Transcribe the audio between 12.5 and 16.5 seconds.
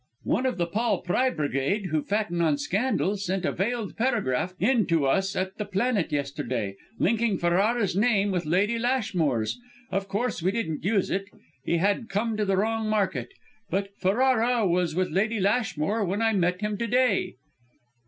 wrong market; but Ferrara was with Lady Lashmore when I